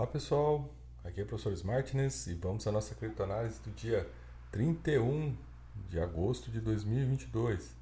[0.00, 0.66] Olá pessoal,
[1.04, 4.08] aqui é o professor Smartness e vamos à nossa criptoanálise do dia
[4.50, 5.36] 31
[5.90, 7.76] de agosto de 2022.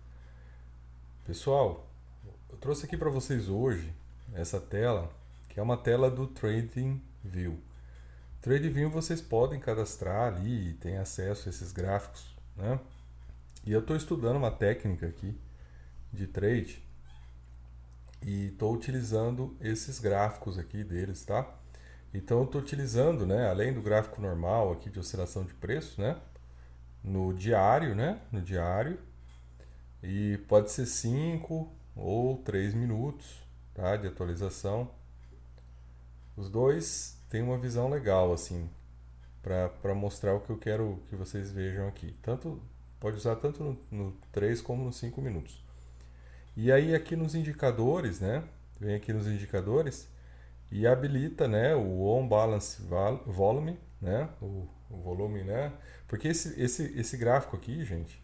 [1.24, 1.88] Pessoal,
[2.50, 3.94] eu trouxe aqui para vocês hoje
[4.34, 5.12] essa tela,
[5.48, 7.56] que é uma tela do TradingView.
[8.42, 12.80] TradingView vocês podem cadastrar ali e tem acesso a esses gráficos, né?
[13.64, 15.38] E eu estou estudando uma técnica aqui
[16.12, 16.82] de trade
[18.20, 21.48] e estou utilizando esses gráficos aqui deles, tá?
[22.12, 26.16] Então eu estou utilizando, né, além do gráfico normal aqui de oscilação de preço, né,
[27.02, 28.98] no diário, né, no diário,
[30.02, 33.42] e pode ser 5 ou 3 minutos,
[33.74, 34.90] tá, de atualização.
[36.36, 38.70] Os dois têm uma visão legal assim,
[39.42, 42.14] para mostrar o que eu quero que vocês vejam aqui.
[42.22, 42.60] Tanto
[43.00, 45.62] pode usar tanto no, no 3 como no 5 minutos.
[46.56, 48.44] E aí aqui nos indicadores, né?
[48.80, 50.08] Vem aqui nos indicadores
[50.70, 52.82] e habilita, né, o on balance
[53.26, 55.72] volume, né, o, o volume, né?
[56.06, 58.22] Porque esse, esse, esse gráfico aqui, gente,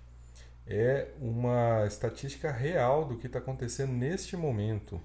[0.66, 5.00] é uma estatística real do que está acontecendo neste momento,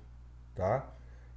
[0.56, 0.90] tá?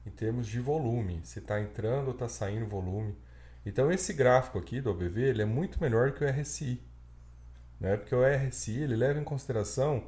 [0.07, 3.17] Em termos de volume, se está entrando ou está saindo volume.
[3.65, 6.81] Então esse gráfico aqui do OBV ele é muito melhor que o RSI,
[7.81, 7.97] né?
[7.97, 10.07] Porque o RSI ele leva em consideração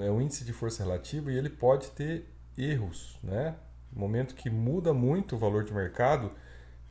[0.00, 3.54] é um índice de força relativa e ele pode ter erros, né?
[3.94, 6.32] No momento que muda muito o valor de mercado,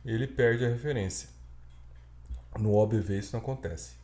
[0.04, 1.28] ele perde a referência.
[2.58, 3.96] No OBV isso não acontece.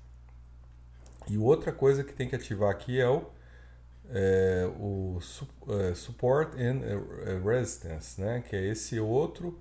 [1.29, 3.25] E outra coisa que tem que ativar aqui é o,
[4.11, 5.19] é, o
[5.69, 8.43] é, Support and Resistance, né?
[8.47, 9.59] que é esse outro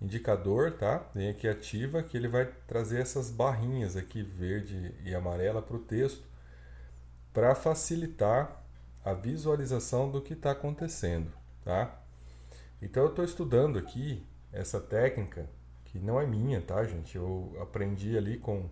[0.00, 1.06] indicador, tá?
[1.14, 5.78] Vem aqui ativa que ele vai trazer essas barrinhas aqui verde e amarela para o
[5.78, 6.24] texto
[7.32, 8.64] para facilitar
[9.04, 11.30] a visualização do que está acontecendo,
[11.64, 12.01] tá?
[12.82, 15.48] Então eu estou estudando aqui essa técnica
[15.84, 17.16] que não é minha, tá, gente?
[17.16, 18.68] Eu aprendi ali com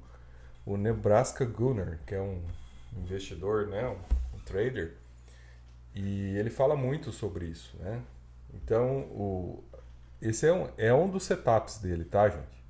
[0.66, 2.42] o Nebraska Gunner, que é um
[2.97, 4.97] investidor, né, um, um trader,
[5.94, 8.03] e ele fala muito sobre isso, né?
[8.53, 9.65] Então o
[10.20, 12.62] esse é um, é um dos setups dele, tá, gente?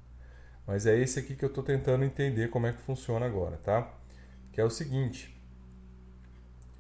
[0.67, 3.93] Mas é esse aqui que eu estou tentando entender como é que funciona agora, tá?
[4.53, 5.37] Que é o seguinte,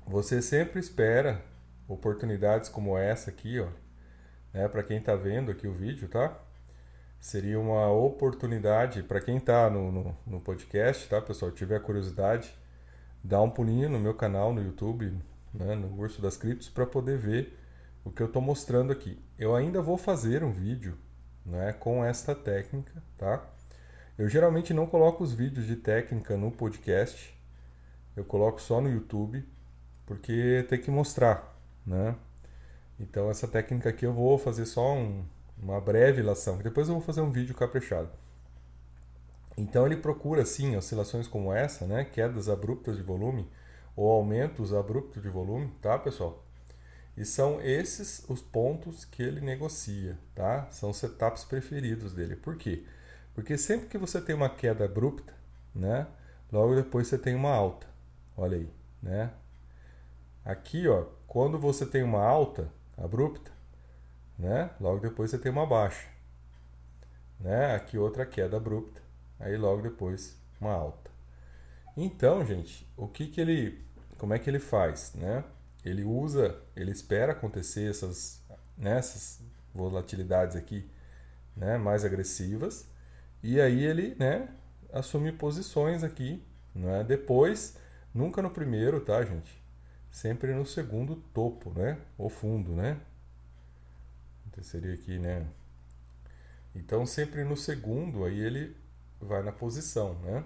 [0.06, 1.42] você sempre espera
[1.88, 3.68] oportunidades como essa aqui, ó,
[4.52, 6.38] né, para quem está vendo aqui o vídeo, tá?
[7.20, 11.50] Seria uma oportunidade para quem está no, no, no, podcast, tá, pessoal?
[11.50, 12.54] Tiver curiosidade,
[13.22, 15.14] dá um pulinho no meu canal no YouTube,
[15.52, 17.58] né, no Urso das Criptos, para poder ver
[18.04, 19.22] o que eu estou mostrando aqui.
[19.38, 20.96] Eu ainda vou fazer um vídeo
[21.44, 23.44] né, com esta técnica, tá?
[24.16, 27.38] Eu geralmente não coloco os vídeos de técnica no podcast,
[28.16, 29.46] eu coloco só no YouTube
[30.06, 31.56] porque tem que mostrar,
[31.86, 32.16] né?
[33.00, 35.24] Então essa técnica aqui eu vou fazer só um,
[35.58, 38.10] uma breve ilação, depois eu vou fazer um vídeo caprichado.
[39.56, 42.04] Então ele procura sim oscilações como essa, né?
[42.04, 43.48] Quedas abruptas de volume
[43.96, 46.44] ou aumentos abruptos de volume, tá, pessoal?
[47.16, 50.68] E são esses os pontos que ele negocia, tá?
[50.70, 52.36] São os setups preferidos dele.
[52.36, 52.84] Por quê?
[53.34, 55.34] Porque sempre que você tem uma queda abrupta,
[55.74, 56.06] né?
[56.52, 57.86] Logo depois você tem uma alta.
[58.36, 58.70] Olha aí,
[59.02, 59.30] né?
[60.44, 63.50] Aqui, ó, quando você tem uma alta abrupta,
[64.38, 64.70] né?
[64.80, 66.06] Logo depois você tem uma baixa,
[67.40, 67.74] né?
[67.74, 69.00] Aqui outra queda abrupta,
[69.38, 71.10] aí logo depois uma alta.
[71.96, 73.84] Então, gente, o que que ele,
[74.18, 75.44] como é que ele faz, né?
[75.84, 78.42] Ele usa, ele espera acontecer essas,
[78.76, 80.88] nessas né, volatilidades aqui,
[81.56, 81.78] né?
[81.78, 82.86] Mais agressivas
[83.42, 84.48] e aí ele, né?
[84.92, 86.42] Assume posições aqui,
[86.74, 87.02] né?
[87.04, 87.76] Depois,
[88.14, 89.59] nunca no primeiro, tá, gente?
[90.10, 91.98] Sempre no segundo topo, né?
[92.18, 93.00] Ou fundo, né?
[94.46, 95.46] Então seria aqui, né?
[96.74, 98.76] Então sempre no segundo, aí ele
[99.20, 100.44] vai na posição, né?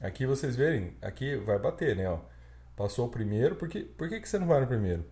[0.00, 2.08] Aqui vocês verem, aqui vai bater, né?
[2.08, 2.18] Ó,
[2.76, 5.04] passou o primeiro, porque, por que, que você não vai no primeiro?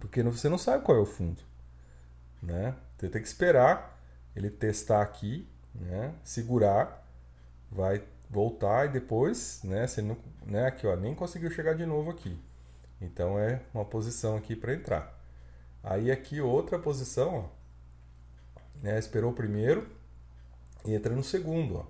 [0.00, 1.40] Porque você não sabe qual é o fundo,
[2.42, 2.74] né?
[2.98, 4.00] Você tem que esperar
[4.34, 6.14] ele testar aqui, né?
[6.24, 7.06] Segurar,
[7.70, 9.86] vai voltar e depois, né?
[9.86, 10.66] Você não, né?
[10.66, 12.36] Aqui, ó, nem conseguiu chegar de novo aqui.
[13.00, 15.18] Então é uma posição aqui para entrar.
[15.82, 19.86] Aí aqui outra posição, ó, né, esperou o primeiro
[20.84, 21.86] e entra no segundo, ó.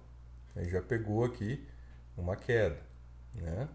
[0.56, 1.66] Aí já pegou aqui
[2.16, 2.80] uma queda,
[3.34, 3.68] né?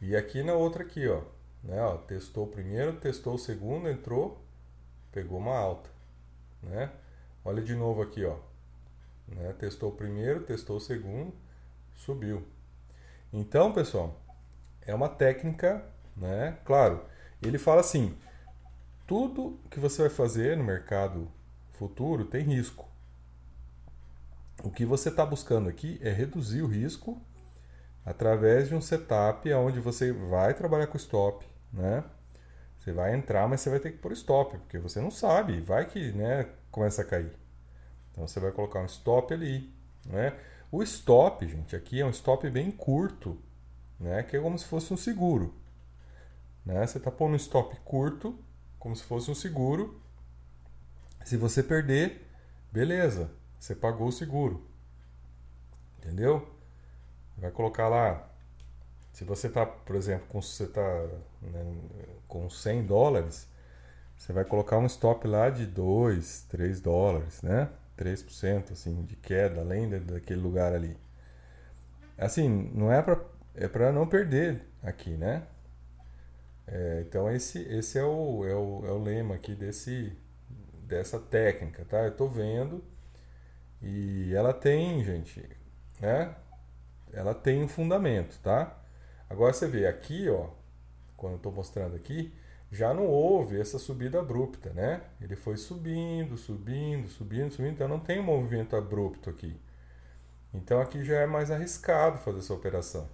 [0.00, 1.22] E aqui na outra aqui, ó,
[1.62, 4.44] né, ó, testou o primeiro, testou o segundo, entrou,
[5.12, 5.90] pegou uma alta,
[6.62, 6.92] né?
[7.44, 8.36] Olha de novo aqui, ó.
[9.28, 9.52] Né?
[9.52, 11.32] Testou o primeiro, testou o segundo,
[11.94, 12.44] subiu.
[13.32, 14.20] Então, pessoal,
[14.82, 15.84] é uma técnica
[16.16, 16.56] né?
[16.64, 17.04] Claro,
[17.42, 18.16] ele fala assim:
[19.06, 21.30] tudo que você vai fazer no mercado
[21.74, 22.88] futuro tem risco.
[24.64, 27.20] O que você está buscando aqui é reduzir o risco
[28.04, 32.04] através de um setup onde você vai trabalhar com stop, né?
[32.78, 35.86] Você vai entrar, mas você vai ter que pôr stop, porque você não sabe, vai
[35.86, 37.32] que né, começa a cair.
[38.12, 39.72] Então você vai colocar um stop ali,
[40.06, 40.34] né?
[40.70, 43.38] O stop, gente, aqui é um stop bem curto,
[43.98, 44.22] né?
[44.22, 45.54] Que é como se fosse um seguro.
[46.66, 46.84] Né?
[46.84, 48.36] Você está pondo um stop curto,
[48.78, 50.02] como se fosse um seguro.
[51.24, 52.28] Se você perder,
[52.72, 54.66] beleza, você pagou o seguro.
[55.98, 56.54] Entendeu?
[57.38, 58.28] Vai colocar lá.
[59.12, 61.06] Se você está, por exemplo, com, você tá,
[61.40, 61.74] né,
[62.28, 63.48] com 100 dólares,
[64.16, 67.70] você vai colocar um stop lá de 2, 3 dólares, né?
[67.96, 70.96] 3% assim, de queda, além daquele lugar ali.
[72.18, 73.20] Assim, não é para
[73.54, 75.42] é para não perder aqui, né?
[76.66, 80.12] É, então esse, esse é, o, é, o, é o lema aqui desse,
[80.82, 81.98] dessa técnica, tá?
[82.04, 82.82] Eu estou vendo
[83.82, 85.48] e ela tem, gente,
[86.00, 86.34] né?
[87.12, 88.76] Ela tem um fundamento, tá?
[89.30, 90.50] Agora você vê aqui, ó,
[91.16, 92.32] quando eu estou mostrando aqui,
[92.70, 95.02] já não houve essa subida abrupta, né?
[95.20, 99.56] Ele foi subindo, subindo, subindo, subindo, então não tem um movimento abrupto aqui.
[100.52, 103.08] Então aqui já é mais arriscado fazer essa operação,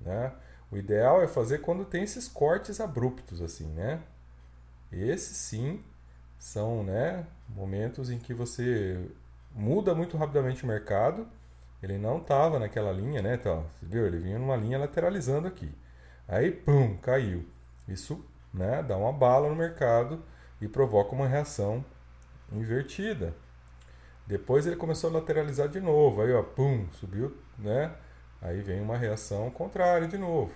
[0.00, 0.32] né?
[0.70, 4.00] O ideal é fazer quando tem esses cortes abruptos assim, né?
[4.92, 5.82] Esses sim
[6.38, 9.00] são, né, momentos em que você
[9.54, 11.26] muda muito rapidamente o mercado.
[11.82, 13.34] Ele não estava naquela linha, né?
[13.34, 14.06] Então, você viu?
[14.06, 15.70] Ele vinha numa linha lateralizando aqui.
[16.28, 17.44] Aí, pum, caiu.
[17.88, 20.22] Isso, né, dá uma bala no mercado
[20.60, 21.84] e provoca uma reação
[22.52, 23.34] invertida.
[24.26, 26.22] Depois ele começou a lateralizar de novo.
[26.22, 27.92] Aí, ó, pum, subiu, né?
[28.40, 30.52] Aí vem uma reação contrária de novo.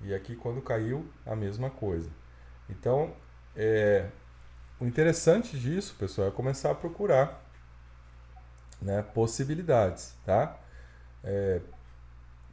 [0.00, 2.10] E aqui quando caiu, a mesma coisa.
[2.68, 3.14] Então,
[3.54, 4.08] é,
[4.80, 7.44] o interessante disso, pessoal, é começar a procurar
[8.80, 10.58] né, possibilidades, tá?
[11.22, 11.60] É,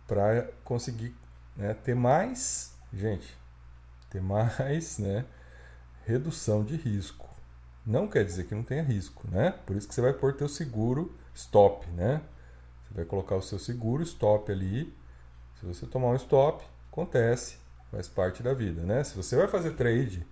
[0.05, 1.15] para conseguir
[1.55, 3.37] né, ter mais, gente,
[4.09, 5.25] ter mais, né,
[6.05, 7.27] redução de risco.
[7.85, 9.51] Não quer dizer que não tenha risco, né?
[9.65, 12.21] Por isso que você vai pôr teu seguro stop, né?
[12.97, 14.91] Vai colocar o seu seguro stop ali.
[15.59, 17.59] Se você tomar um stop, acontece,
[17.91, 19.03] faz parte da vida, né?
[19.03, 20.25] Se você vai fazer trade,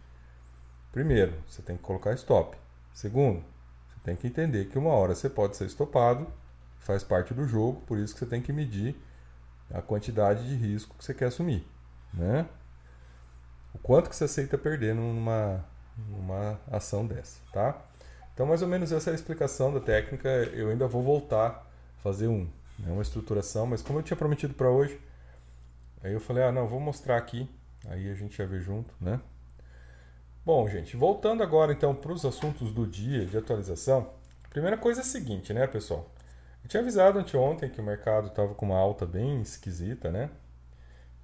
[0.92, 2.58] primeiro, você tem que colocar stop.
[2.92, 3.44] Segundo,
[3.88, 6.26] você tem que entender que uma hora você pode ser estopado,
[6.80, 8.96] faz parte do jogo, por isso que você tem que medir
[9.72, 11.68] a quantidade de risco que você quer assumir,
[12.12, 12.48] né?
[13.76, 15.64] O quanto que você aceita perder numa,
[16.10, 17.80] numa ação dessa, tá?
[18.34, 20.28] Então, mais ou menos essa é a explicação da técnica.
[20.28, 21.64] Eu ainda vou voltar
[22.06, 22.48] fazer um,
[22.78, 25.02] né, uma estruturação, mas como eu tinha prometido para hoje,
[26.04, 27.50] aí eu falei, ah, não, vou mostrar aqui,
[27.88, 29.20] aí a gente já vê junto, né?
[30.46, 34.14] Bom, gente, voltando agora então para os assuntos do dia de atualização,
[34.52, 36.08] primeira coisa é a seguinte, né, pessoal?
[36.64, 40.30] Eu tinha avisado anteontem que o mercado estava com uma alta bem esquisita, né?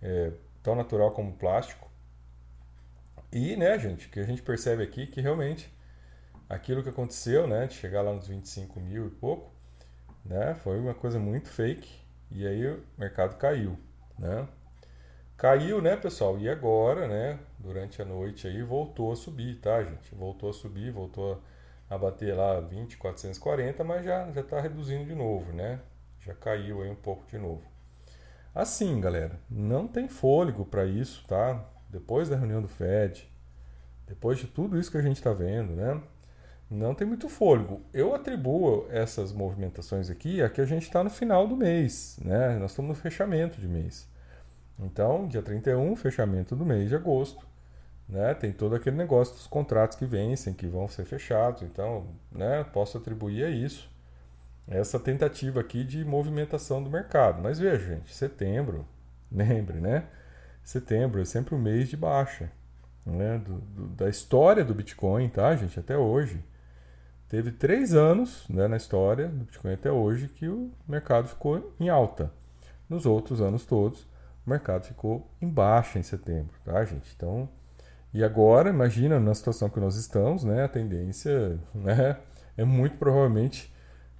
[0.01, 0.31] É,
[0.63, 1.91] tão natural como plástico.
[3.31, 5.71] E, né, gente, que a gente percebe aqui que realmente
[6.49, 9.60] aquilo que aconteceu, né, de chegar lá nos 25 mil e pouco,
[10.25, 10.55] né?
[10.63, 11.89] Foi uma coisa muito fake
[12.29, 13.77] e aí o mercado caiu,
[14.17, 14.47] né?
[15.37, 16.37] Caiu, né, pessoal?
[16.39, 20.13] E agora, né, durante a noite aí voltou a subir, tá, gente?
[20.13, 21.41] Voltou a subir, voltou
[21.89, 25.79] a bater lá 20, 440, mas já já tá reduzindo de novo, né?
[26.19, 27.63] Já caiu aí um pouco de novo.
[28.53, 31.65] Assim, galera, não tem fôlego para isso, tá?
[31.89, 33.29] Depois da reunião do Fed,
[34.07, 36.01] depois de tudo isso que a gente está vendo, né?
[36.71, 37.81] Não tem muito fôlego.
[37.93, 42.57] Eu atribuo essas movimentações aqui a que a gente está no final do mês, né?
[42.57, 44.07] Nós estamos no fechamento de mês.
[44.79, 47.45] Então, dia 31, fechamento do mês de agosto,
[48.07, 48.33] né?
[48.33, 51.61] Tem todo aquele negócio dos contratos que vencem, que vão ser fechados.
[51.61, 53.91] Então, né, posso atribuir a isso
[54.67, 57.41] essa tentativa aqui de movimentação do mercado.
[57.41, 58.85] Mas veja, gente, setembro,
[59.29, 60.05] lembre, né?
[60.63, 62.49] Setembro é sempre o mês de baixa,
[63.05, 63.39] né?
[63.39, 65.77] Do, do, da história do Bitcoin, tá, gente?
[65.77, 66.41] Até hoje.
[67.31, 71.87] Teve três anos né, na história do Bitcoin até hoje que o mercado ficou em
[71.87, 72.29] alta.
[72.89, 74.01] Nos outros anos todos,
[74.45, 77.09] o mercado ficou em baixa em setembro, tá, gente?
[77.15, 77.47] Então,
[78.13, 80.65] e agora, imagina na situação que nós estamos, né?
[80.65, 82.17] A tendência né,
[82.57, 83.73] é muito provavelmente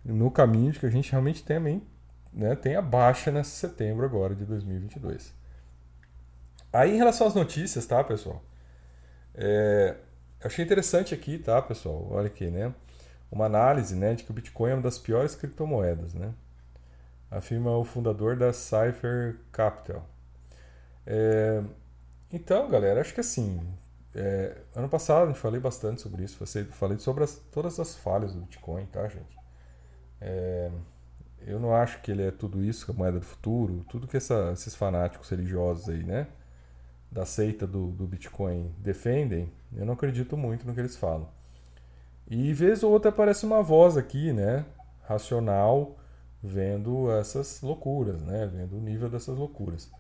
[0.06, 1.86] no caminho de que a gente realmente também
[2.32, 5.36] né, tenha baixa nesse setembro agora de 2022.
[6.72, 8.42] Aí, em relação às notícias, tá, pessoal?
[9.36, 9.98] É,
[10.42, 12.08] achei interessante aqui, tá, pessoal?
[12.10, 12.74] Olha aqui, né?
[13.32, 16.34] Uma análise né, de que o Bitcoin é uma das piores criptomoedas, né?
[17.32, 20.06] afirma o fundador da Cypher Capital.
[21.08, 21.64] É,
[22.32, 23.62] então, galera, acho que assim,
[24.14, 28.34] é, ano passado a gente falei bastante sobre isso, falei sobre as, todas as falhas
[28.34, 29.40] do Bitcoin, tá, gente?
[30.20, 30.70] É,
[31.48, 34.08] eu não acho que ele é tudo isso, que é a moeda do futuro, tudo
[34.08, 36.28] que essa, esses fanáticos religiosos aí, né?
[37.12, 41.30] Da seita do, do Bitcoin defendem, eu não acredito muito no que eles falam.
[42.32, 44.66] E vez ou outra aparece uma voz aqui, né?
[45.04, 45.98] Racional,
[46.42, 48.50] vendo essas loucuras, né?
[48.52, 49.92] Vendo o nível dessas loucuras.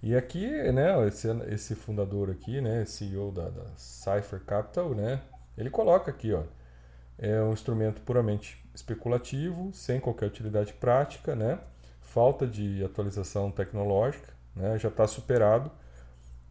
[0.00, 5.20] E aqui, né, esse, esse fundador aqui, né, CEO da, da Cypher Capital, né,
[5.58, 6.44] ele coloca aqui, ó,
[7.18, 11.58] é um instrumento puramente especulativo, sem qualquer utilidade prática, né,
[12.00, 15.72] falta de atualização tecnológica, né, já está superado.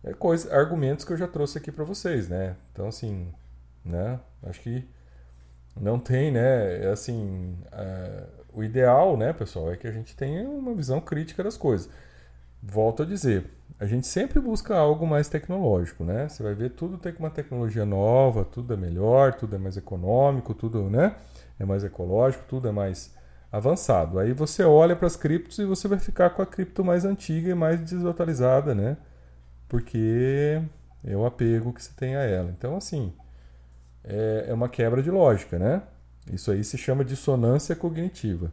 [0.04, 2.58] É coisa, argumentos que eu já trouxe aqui para vocês, né.
[2.74, 3.32] Então, assim,
[3.86, 4.86] né, acho que
[5.80, 10.50] não tem, né, é assim, é, o ideal, né, pessoal, é que a gente tenha
[10.50, 11.90] uma visão crítica das coisas
[12.66, 13.46] volto a dizer,
[13.80, 16.28] a gente sempre busca algo mais tecnológico, né?
[16.28, 20.54] Você vai ver tudo tem uma tecnologia nova, tudo é melhor, tudo é mais econômico,
[20.54, 21.16] tudo, né?
[21.60, 23.14] É mais ecológico, tudo é mais
[23.52, 24.20] avançado.
[24.20, 27.50] Aí você olha para as criptos e você vai ficar com a cripto mais antiga
[27.52, 28.98] e mais desatualizada, né?
[29.68, 30.62] Porque
[31.04, 32.50] é o apego que você tem a ela.
[32.58, 33.14] Então, assim,
[34.06, 35.82] é, é uma quebra de lógica, né?
[36.32, 38.52] Isso aí se chama dissonância cognitiva.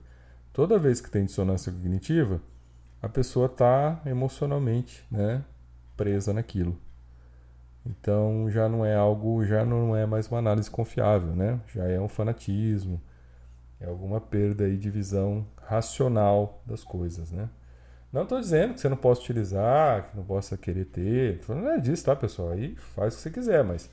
[0.53, 2.41] Toda vez que tem dissonância cognitiva,
[3.01, 5.43] a pessoa está emocionalmente né,
[5.97, 6.79] presa naquilo.
[7.85, 11.59] Então já não é algo, já não é mais uma análise confiável, né?
[11.75, 13.01] Já é um fanatismo,
[13.81, 17.49] é alguma perda aí de visão racional das coisas, né?
[18.13, 21.79] Não estou dizendo que você não possa utilizar, que não possa querer ter, não é
[21.79, 22.51] disso, tá, pessoal?
[22.51, 23.91] Aí faz o que você quiser, mas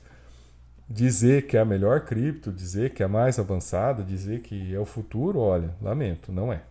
[0.90, 4.78] dizer que é a melhor cripto, dizer que é a mais avançada, dizer que é
[4.78, 6.62] o futuro, olha, lamento, não é.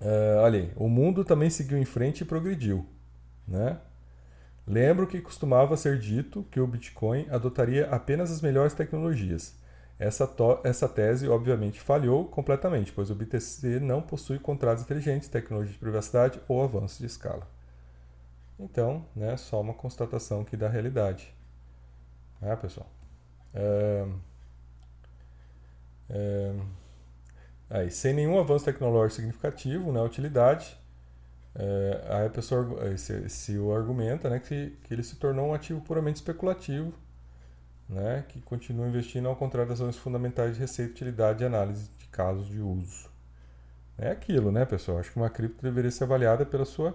[0.00, 2.84] Uh, olha aí, o mundo também seguiu em frente e progrediu.
[3.46, 3.78] Né?
[4.66, 9.54] Lembro que costumava ser dito que o Bitcoin adotaria apenas as melhores tecnologias.
[9.96, 10.28] Essa,
[10.64, 16.40] essa tese, obviamente, falhou completamente, pois o BTC não possui contratos inteligentes, tecnologia de privacidade
[16.48, 17.46] ou avanço de escala.
[18.58, 21.32] Então, né, só uma constatação aqui da realidade.
[22.44, 22.88] Ah, pessoal.
[23.54, 24.06] É,
[26.10, 26.54] é,
[27.70, 30.78] Aí, sem nenhum avanço tecnológico significativo na né, utilidade,
[31.54, 35.54] é, aí a pessoa se, se o argumenta né, que, que ele se tornou um
[35.54, 36.92] ativo puramente especulativo,
[37.88, 42.06] né, que continua investindo ao contrário das razões fundamentais de receita, utilidade e análise de
[42.06, 43.08] casos de uso.
[43.98, 44.98] É aquilo, né, pessoal?
[44.98, 46.94] Acho que uma cripto deveria ser avaliada pela sua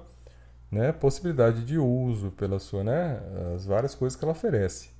[0.72, 3.20] né, possibilidade de uso, pela sua, né,
[3.56, 4.92] as várias coisas que ela oferece.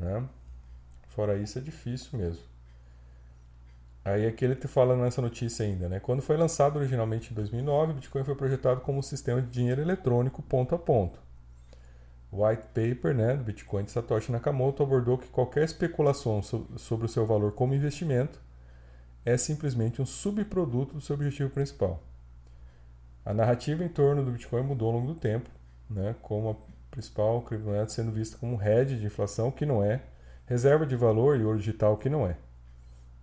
[0.00, 0.26] Né?
[1.08, 2.42] Fora isso, é difícil mesmo.
[4.02, 6.00] Aí aqui ele te fala nessa notícia ainda, né?
[6.00, 9.82] Quando foi lançado originalmente em 2009, o Bitcoin foi projetado como um sistema de dinheiro
[9.82, 11.18] eletrônico ponto a ponto.
[12.32, 17.08] O white paper né, do Bitcoin de Satoshi Nakamoto abordou que qualquer especulação sobre o
[17.08, 18.40] seu valor como investimento
[19.24, 22.02] é simplesmente um subproduto do seu objetivo principal.
[23.24, 25.50] A narrativa em torno do Bitcoin mudou ao longo do tempo,
[25.90, 26.56] né, como
[26.90, 30.02] principal criptomoeda sendo vista como um hedge de inflação, que não é,
[30.46, 32.36] reserva de valor e ouro digital, que não é.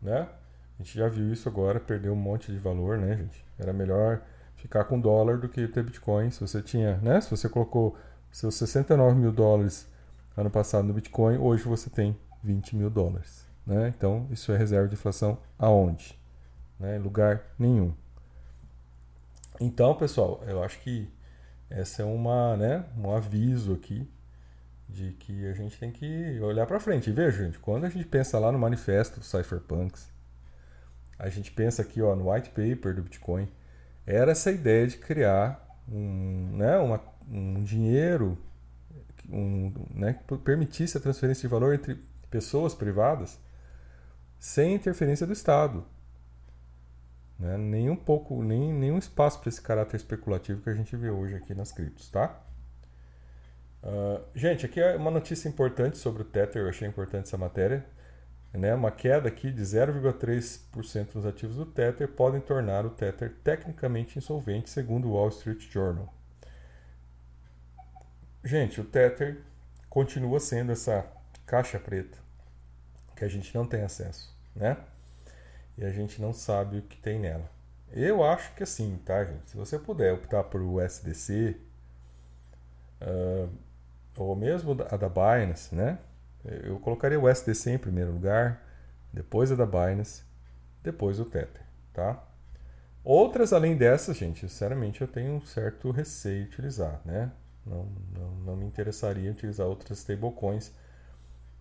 [0.01, 0.27] Né?
[0.79, 3.43] A gente já viu isso agora, perdeu um monte de valor, né, gente?
[3.57, 4.21] Era melhor
[4.55, 6.29] ficar com dólar do que ter Bitcoin.
[6.29, 7.19] Se você tinha, né?
[7.19, 7.97] Se você colocou
[8.31, 9.87] seus 69 mil dólares
[10.35, 13.47] ano passado no Bitcoin, hoje você tem 20 mil dólares.
[13.65, 13.93] Né?
[13.97, 16.17] Então, isso é reserva de inflação aonde?
[16.79, 16.97] Né?
[16.99, 17.93] Lugar nenhum.
[19.59, 21.09] Então, pessoal, eu acho que
[21.69, 24.07] essa é uma, né, um aviso aqui
[24.87, 27.09] de que a gente tem que olhar para frente.
[27.09, 30.07] E veja, gente, quando a gente pensa lá no manifesto dos cypherpunks,
[31.19, 33.49] a gente pensa aqui ó, no white paper do Bitcoin,
[34.05, 38.37] era essa ideia de criar um, né, uma, um dinheiro
[39.29, 43.37] um, né, que permitisse a transferência de valor entre pessoas privadas
[44.39, 45.83] sem interferência do Estado.
[47.39, 47.57] Né?
[47.57, 51.35] Nem um pouco, nem nenhum espaço para esse caráter especulativo que a gente vê hoje
[51.35, 52.41] aqui nas criptos, tá?
[53.83, 57.85] Uh, gente, aqui é uma notícia importante sobre o Tether, eu achei importante essa matéria.
[58.53, 58.73] Né?
[58.73, 64.69] Uma queda aqui de 0,3% nos ativos do Tether podem tornar o Tether tecnicamente insolvente,
[64.69, 66.11] segundo o Wall Street Journal.
[68.43, 69.41] Gente, o Tether
[69.89, 71.05] continua sendo essa
[71.45, 72.17] caixa preta
[73.15, 74.77] que a gente não tem acesso, né?
[75.77, 77.49] E a gente não sabe o que tem nela.
[77.91, 79.49] Eu acho que assim, tá, gente?
[79.49, 81.57] Se você puder optar por USDC,
[83.01, 83.49] uh,
[84.17, 85.99] ou mesmo a da Binance, né?
[86.43, 88.63] Eu colocaria o SDC em primeiro lugar,
[89.13, 90.23] depois a da Binance,
[90.83, 92.23] depois o Tether, tá?
[93.03, 97.31] Outras além dessas, gente, sinceramente eu tenho um certo receio de utilizar, né?
[97.65, 100.71] Não, não, não me interessaria utilizar outras stablecoins,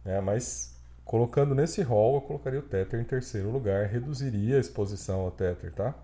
[0.05, 0.21] né?
[0.21, 0.76] Mas
[1.07, 5.73] colocando nesse rol, eu colocaria o Tether em terceiro lugar, reduziria a exposição ao Tether,
[5.73, 5.95] tá?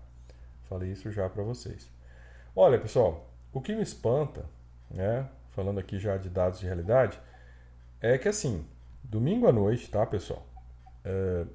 [0.69, 1.91] Falei isso já para vocês.
[2.55, 4.45] Olha, pessoal, o que me espanta,
[4.89, 7.19] né, falando aqui já de dados de realidade,
[7.99, 8.65] é que assim,
[9.03, 10.47] domingo à noite, tá, pessoal?
[11.03, 11.45] É,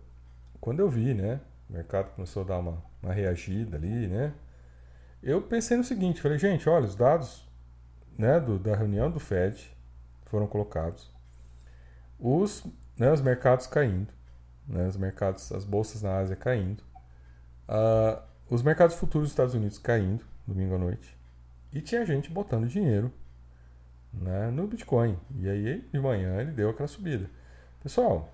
[0.60, 1.40] quando eu vi, né,
[1.70, 4.34] o mercado começou a dar uma, uma reagida ali, né?
[5.22, 7.48] Eu pensei no seguinte, falei, gente, olha, os dados
[8.16, 9.74] né, do, da reunião do Fed
[10.26, 11.10] foram colocados.
[12.20, 12.64] Os,
[12.98, 14.12] né, os mercados caindo,
[14.66, 16.82] né, os mercados, as bolsas na Ásia caindo.
[17.68, 21.16] Uh, os mercados futuros dos Estados Unidos caindo, domingo à noite.
[21.72, 23.12] E tinha gente botando dinheiro
[24.12, 25.18] né, no Bitcoin.
[25.36, 27.28] E aí, de manhã, ele deu aquela subida.
[27.82, 28.32] Pessoal,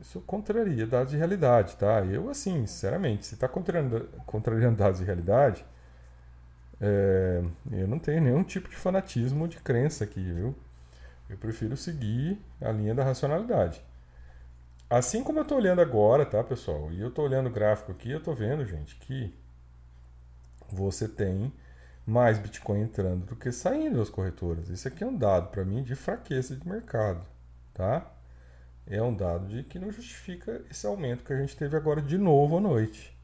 [0.00, 2.04] isso contraria dados de realidade, tá?
[2.04, 5.64] Eu, assim, sinceramente, se está contrariando, contrariando dados de realidade,
[6.80, 7.42] é,
[7.72, 10.54] eu não tenho nenhum tipo de fanatismo de crença aqui, viu?
[11.28, 13.82] Eu prefiro seguir a linha da racionalidade.
[14.88, 16.92] Assim como eu estou olhando agora, tá, pessoal?
[16.92, 19.34] E eu estou olhando o gráfico aqui, eu estou vendo, gente, que
[20.70, 21.52] você tem
[22.06, 24.68] mais Bitcoin entrando do que saindo das corretoras.
[24.68, 27.26] Isso aqui é um dado para mim de fraqueza de mercado,
[27.72, 28.10] tá?
[28.86, 32.18] É um dado de que não justifica esse aumento que a gente teve agora de
[32.18, 33.16] novo à noite,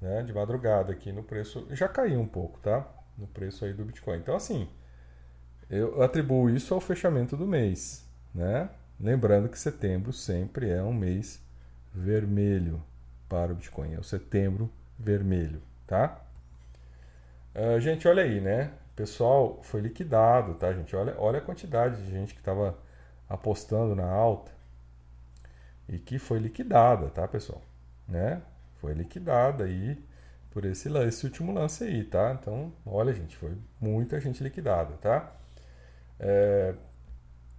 [0.00, 0.22] né?
[0.22, 2.86] De madrugada aqui no preço já caiu um pouco, tá?
[3.16, 4.18] No preço aí do Bitcoin.
[4.18, 4.68] Então assim,
[5.72, 8.68] eu atribuo isso ao fechamento do mês, né?
[9.00, 11.42] Lembrando que setembro sempre é um mês
[11.94, 12.82] vermelho
[13.26, 16.20] para o Bitcoin, é o setembro vermelho, tá?
[17.54, 18.70] Uh, gente, olha aí, né?
[18.94, 20.94] Pessoal foi liquidado, tá, gente?
[20.94, 22.78] Olha, olha a quantidade de gente que estava
[23.26, 24.52] apostando na alta
[25.88, 27.62] e que foi liquidada, tá, pessoal?
[28.06, 28.42] Né?
[28.78, 29.98] Foi liquidada aí
[30.50, 32.36] por esse, esse último lance aí, tá?
[32.38, 35.32] Então, olha, gente, foi muita gente liquidada, tá?
[36.22, 36.74] É,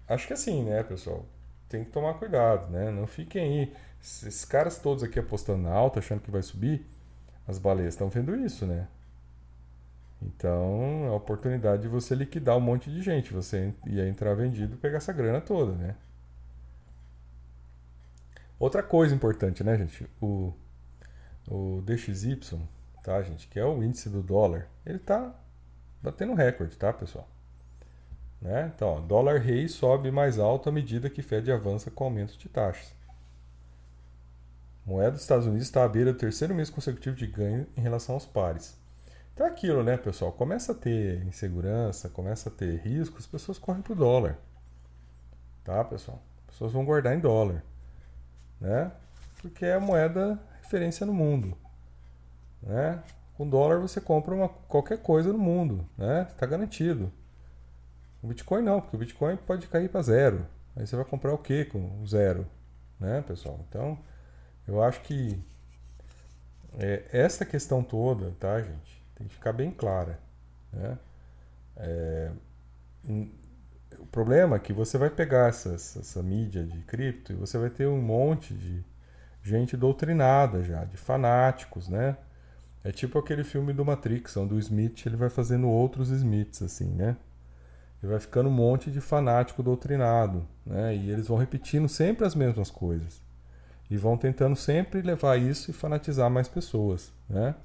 [0.07, 1.25] acho que assim, né, pessoal?
[1.67, 2.89] Tem que tomar cuidado, né?
[2.89, 3.73] Não fiquem aí.
[4.01, 6.85] Esses caras todos aqui apostando na alta, achando que vai subir,
[7.47, 8.87] as baleias estão vendo isso, né?
[10.21, 13.33] Então, é a oportunidade de você liquidar um monte de gente.
[13.33, 15.95] Você ia entrar vendido e pegar essa grana toda, né?
[18.57, 20.07] Outra coisa importante, né, gente?
[20.21, 20.53] O,
[21.49, 22.39] o DXY,
[23.03, 23.47] tá, gente?
[23.47, 24.67] Que é o índice do dólar.
[24.85, 25.33] Ele tá
[26.01, 27.27] batendo recorde, tá, pessoal?
[28.43, 28.69] Né?
[28.75, 32.49] Então, ó, dólar rei sobe mais alto à medida que Fed avança com aumento de
[32.49, 32.93] taxas.
[34.85, 38.15] moeda dos Estados Unidos está à beira do terceiro mês consecutivo de ganho em relação
[38.15, 38.77] aos pares.
[39.33, 40.33] Então é aquilo, né, pessoal?
[40.33, 44.37] Começa a ter insegurança, começa a ter risco, as pessoas correm para o dólar.
[45.63, 46.21] Tá, pessoal?
[46.41, 47.63] As pessoas vão guardar em dólar.
[48.59, 48.91] Né?
[49.41, 51.57] Porque é a moeda referência no mundo.
[52.61, 53.01] Né?
[53.37, 55.87] Com dólar você compra uma, qualquer coisa no mundo.
[55.97, 56.27] Né?
[56.29, 57.09] Está garantido.
[58.23, 60.47] O Bitcoin não, porque o Bitcoin pode cair para zero.
[60.75, 62.47] Aí você vai comprar o que com zero?
[62.97, 63.59] Né, pessoal?
[63.67, 63.99] Então,
[64.65, 65.37] eu acho que
[66.79, 69.03] é, essa questão toda, tá, gente?
[69.15, 70.17] Tem que ficar bem clara.
[70.71, 70.97] Né?
[71.75, 72.31] É,
[73.99, 77.87] o problema é que você vai pegar essa, mídia de cripto e você vai ter
[77.87, 78.83] um monte de
[79.43, 82.15] gente doutrinada já, de fanáticos, né?
[82.85, 86.89] É tipo aquele filme do Matrix, onde o Smith ele vai fazendo outros Smiths, assim,
[86.89, 87.17] né?
[88.03, 90.93] E vai ficando um monte de fanático doutrinado, né?
[90.93, 93.21] E eles vão repetindo sempre as mesmas coisas.
[93.89, 97.55] E vão tentando sempre levar isso e fanatizar mais pessoas, né?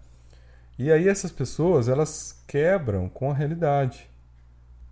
[0.79, 4.09] E aí essas pessoas, elas quebram com a realidade,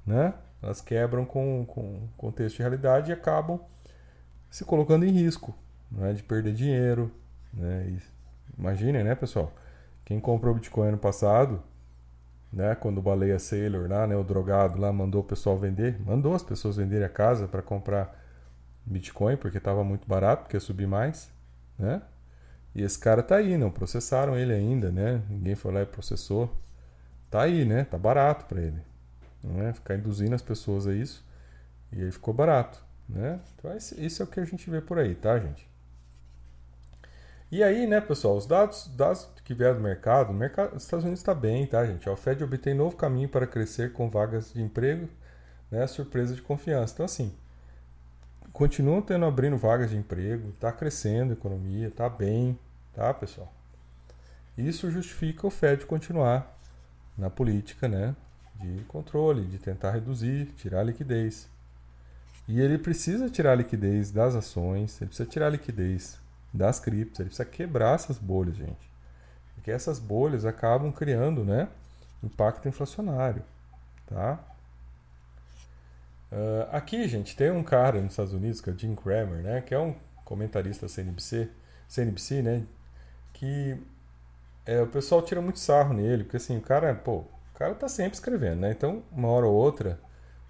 [0.04, 0.34] né?
[0.60, 3.60] Elas quebram com, com o contexto de realidade e acabam
[4.50, 5.54] se colocando em risco,
[5.92, 6.12] né?
[6.12, 7.12] De perder dinheiro,
[7.54, 7.86] né?
[7.88, 8.02] E
[8.58, 9.52] imaginem, né, pessoal?
[10.04, 11.62] Quem comprou Bitcoin ano passado,
[12.52, 12.74] né?
[12.74, 14.16] Quando o Baleia Sailor lá, né?
[14.16, 18.18] O drogado lá mandou o pessoal vender, mandou as pessoas venderem a casa para comprar
[18.84, 21.30] Bitcoin porque estava muito barato, porque ia subir mais,
[21.78, 22.02] né?
[22.74, 25.22] E esse cara tá aí, não processaram ele ainda, né?
[25.30, 26.54] Ninguém foi lá e processou.
[27.30, 27.84] Tá aí, né?
[27.84, 28.80] Tá barato para ele.
[29.42, 29.72] Não é?
[29.72, 31.24] Ficar induzindo as pessoas a isso.
[31.92, 33.40] E aí ficou barato, né?
[33.54, 35.68] Então isso é o que a gente vê por aí, tá, gente?
[37.50, 41.04] E aí, né, pessoal, os dados, dados que vieram do mercado, o mercado dos Estados
[41.04, 42.08] Unidos está bem, tá, gente?
[42.08, 45.08] O Fed obtém novo caminho para crescer com vagas de emprego,
[45.70, 45.86] né?
[45.86, 46.94] Surpresa de confiança.
[46.94, 47.32] Então, assim,
[48.52, 52.58] continuam tendo abrindo vagas de emprego, está crescendo a economia, está bem,
[52.96, 53.52] Tá, pessoal?
[54.56, 56.58] Isso justifica o Fed continuar
[57.16, 58.16] na política né,
[58.58, 61.46] de controle, de tentar reduzir, tirar a liquidez.
[62.48, 66.18] E ele precisa tirar a liquidez das ações, ele precisa tirar a liquidez
[66.56, 68.90] das criptos, ele precisa quebrar essas bolhas, gente.
[69.54, 71.68] Porque essas bolhas acabam criando né,
[72.22, 73.42] impacto inflacionário.
[74.06, 74.38] Tá?
[76.30, 79.60] Uh, aqui, gente, tem um cara nos Estados Unidos, que é o Jim Cramer, né?
[79.60, 81.48] Que é um comentarista CNBC,
[81.88, 82.62] CNBC, né?
[83.32, 83.80] Que
[84.64, 87.88] é, o pessoal tira muito sarro nele, porque assim, o cara, pô, o cara tá
[87.88, 88.72] sempre escrevendo, né?
[88.72, 90.00] Então, uma hora ou outra,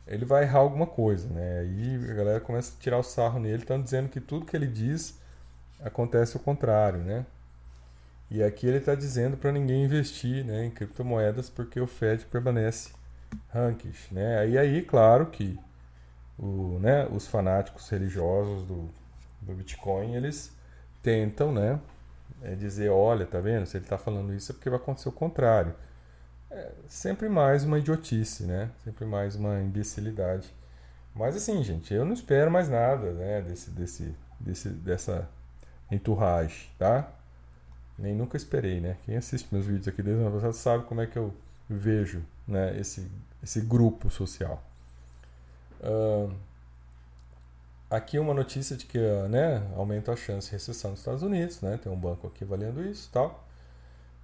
[0.06, 1.60] ele vai errar alguma coisa, né?
[1.60, 4.66] Aí a galera começa a tirar o sarro nele, estão dizendo que tudo que ele
[4.66, 5.18] diz
[5.82, 7.24] acontece o contrário, né?
[8.30, 12.90] E aqui ele está dizendo para ninguém investir né, em criptomoedas porque o Fed permanece
[13.48, 14.48] rankish, né?
[14.48, 15.58] E aí, claro que
[16.38, 18.90] o, né, os fanáticos religiosos do,
[19.40, 20.52] do Bitcoin, eles
[21.02, 21.80] tentam, né,
[22.42, 23.66] é dizer, olha, tá vendo?
[23.66, 25.74] Se ele está falando isso é porque vai acontecer o contrário.
[26.50, 28.70] É sempre mais uma idiotice, né?
[28.84, 30.52] Sempre mais uma imbecilidade.
[31.14, 35.28] Mas assim, gente, eu não espero mais nada, né, desse, desse, desse, dessa
[35.90, 37.08] entourage, tá?
[37.98, 38.96] Nem nunca esperei, né?
[39.04, 41.32] Quem assiste meus vídeos aqui desde o ano passado sabe como é que eu
[41.68, 43.10] vejo, né, esse,
[43.42, 44.62] esse grupo social.
[45.80, 46.32] Uh,
[47.90, 51.78] aqui uma notícia de que né, aumenta a chance de recessão nos Estados Unidos, né?
[51.82, 53.44] Tem um banco aqui avaliando isso tal.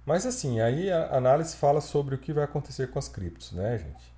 [0.05, 3.77] Mas assim, aí a análise fala sobre o que vai acontecer com as criptos, né,
[3.77, 4.13] gente?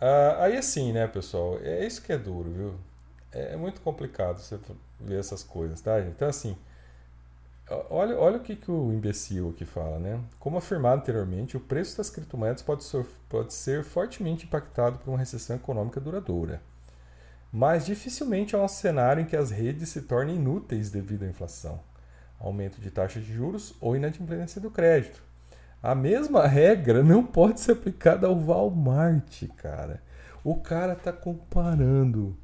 [0.00, 2.74] Uh, aí assim, né, pessoal, é isso que é duro, viu?
[3.34, 4.58] É, é muito complicado você
[5.00, 6.12] ver essas coisas, tá, gente?
[6.12, 6.56] Então assim,
[7.90, 10.20] olha, olha o que, que o imbecil aqui fala, né?
[10.38, 15.18] Como afirmado anteriormente, o preço das criptomoedas pode ser, pode ser fortemente impactado por uma
[15.18, 16.60] recessão econômica duradoura
[17.56, 21.78] mas dificilmente há um cenário em que as redes se tornem inúteis devido à inflação,
[22.40, 25.22] aumento de taxa de juros ou inadimplência do crédito.
[25.80, 30.02] A mesma regra não pode ser aplicada ao Walmart, cara.
[30.42, 32.36] O cara tá comparando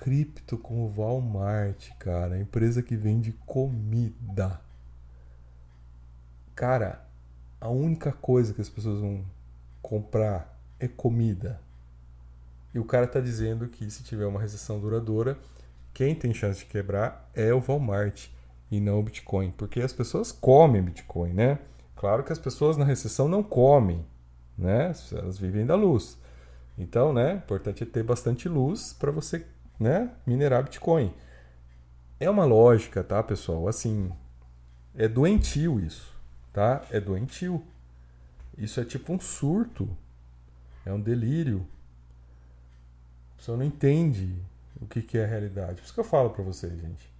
[0.00, 4.58] cripto com o Walmart, cara, empresa que vende comida.
[6.54, 7.06] Cara,
[7.60, 9.22] a única coisa que as pessoas vão
[9.82, 11.60] comprar é comida.
[12.72, 15.36] E o cara está dizendo que se tiver uma recessão duradoura,
[15.92, 18.28] quem tem chance de quebrar é o Walmart
[18.70, 21.58] e não o Bitcoin, porque as pessoas comem Bitcoin, né?
[21.94, 24.02] Claro que as pessoas na recessão não comem,
[24.56, 24.94] né?
[25.12, 26.16] Elas vivem da luz.
[26.78, 29.44] Então, né, importante é ter bastante luz para você,
[29.80, 31.12] né, minerar Bitcoin.
[32.20, 33.66] É uma lógica, tá, pessoal?
[33.66, 34.12] Assim,
[34.94, 36.14] é doentio isso,
[36.52, 36.84] tá?
[36.90, 37.64] É doentio.
[38.56, 39.88] Isso é tipo um surto.
[40.84, 41.66] É um delírio
[43.40, 44.36] pessoa não entende
[44.80, 45.76] o que, que é a realidade.
[45.76, 47.10] Por isso que eu falo para vocês, gente.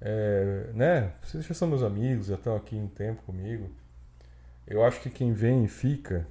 [0.00, 1.12] É, né?
[1.22, 3.70] Vocês já são meus amigos, já estão aqui um tempo comigo.
[4.66, 6.26] Eu acho que quem vem e fica,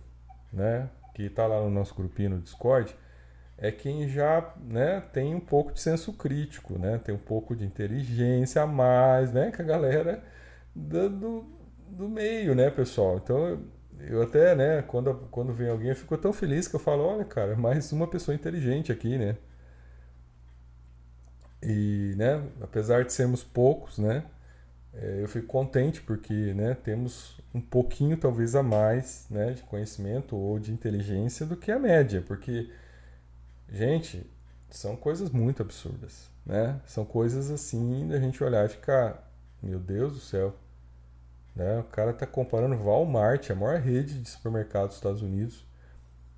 [0.54, 0.88] né?
[1.16, 2.96] Que está lá no nosso grupinho no Discord,
[3.58, 7.00] é quem já né, tem um pouco de senso crítico, né?
[7.04, 9.52] Tem um pouco de inteligência a mais, né?
[9.52, 10.24] Que a galera
[10.76, 11.46] do, do,
[11.90, 13.18] do meio, né, pessoal?
[13.18, 13.60] Então
[14.00, 17.26] eu até, né, quando, quando vem alguém, eu fico tão feliz que eu falo, olha,
[17.26, 19.38] cara, mais uma pessoa inteligente aqui, né?
[21.62, 24.24] E, né, apesar de sermos poucos, né,
[24.94, 30.36] é, eu fico contente porque, né, temos um pouquinho, talvez, a mais, né, de conhecimento
[30.36, 32.70] ou de inteligência do que a média, porque,
[33.72, 34.30] gente,
[34.70, 36.80] são coisas muito absurdas, né?
[36.86, 40.56] São coisas assim da gente olhar e ficar, meu Deus do céu,
[41.56, 41.80] né?
[41.80, 45.66] O cara está comparando Walmart, a maior rede de supermercados dos Estados Unidos,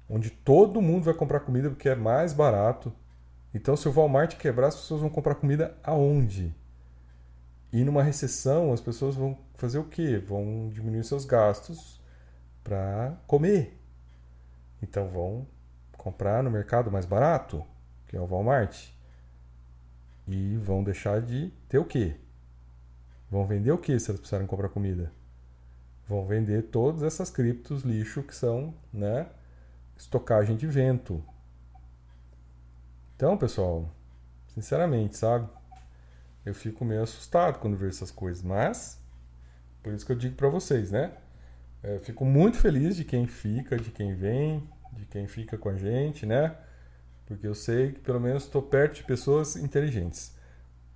[0.09, 2.91] onde todo mundo vai comprar comida porque é mais barato.
[3.53, 6.55] Então, se o Walmart quebrar, as pessoas vão comprar comida aonde?
[7.71, 10.17] E numa recessão, as pessoas vão fazer o quê?
[10.17, 11.99] Vão diminuir seus gastos
[12.63, 13.77] para comer.
[14.81, 15.45] Então, vão
[15.99, 17.63] comprar no mercado mais barato,
[18.07, 18.87] que é o Walmart.
[20.25, 22.15] E vão deixar de ter o quê?
[23.29, 25.11] Vão vender o que se elas precisarem comprar comida?
[26.07, 29.27] Vão vender todas essas criptos lixo que são, né,
[29.95, 31.23] estocagem de vento.
[33.15, 33.93] Então, pessoal,
[34.47, 35.47] sinceramente, sabe?
[36.45, 38.99] Eu fico meio assustado quando vejo essas coisas, mas
[39.83, 41.11] por isso que eu digo para vocês, né?
[41.83, 45.75] Eu fico muito feliz de quem fica, de quem vem, de quem fica com a
[45.75, 46.55] gente, né?
[47.25, 50.35] Porque eu sei que pelo menos estou perto de pessoas inteligentes.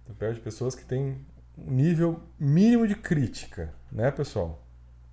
[0.01, 1.25] Estou perto de pessoas que têm
[1.57, 4.61] um nível mínimo de crítica, né, pessoal?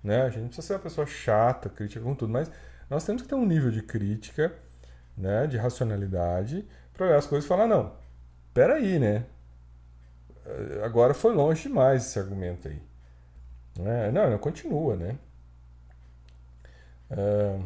[0.03, 0.23] Né?
[0.23, 2.51] A gente não precisa ser uma pessoa chata, crítica com tudo, mas
[2.89, 4.53] nós temos que ter um nível de crítica,
[5.15, 7.93] né, de racionalidade, para olhar as coisas e falar, não,
[8.53, 9.25] peraí, né?
[10.45, 12.81] Eh, agora foi longe demais esse argumento aí.
[13.79, 15.17] É, não, não, continua, né?
[17.09, 17.63] Uh,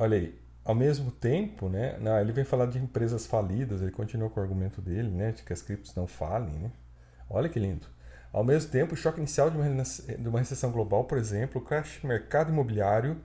[0.00, 1.98] olha aí, ao mesmo tempo, né?
[2.00, 5.32] Não, ele vem falar de empresas falidas, ele continua com o argumento dele, né?
[5.32, 6.72] De que as criptos não falem, né?
[7.28, 7.86] Olha que lindo.
[8.32, 11.64] Ao mesmo tempo, o choque inicial de uma, de uma recessão global, por exemplo, o
[11.64, 13.20] crash do mercado imobiliário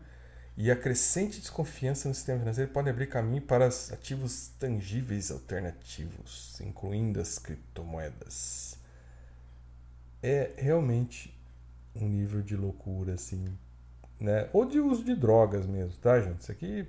[0.57, 7.21] e a crescente desconfiança no sistema financeiro pode abrir caminho para ativos tangíveis alternativos, incluindo
[7.21, 8.77] as criptomoedas.
[10.21, 11.33] É realmente
[11.95, 13.45] um nível de loucura, assim,
[14.25, 14.49] né?
[14.51, 16.41] Ou de uso de drogas mesmo, tá, gente?
[16.41, 16.87] Isso aqui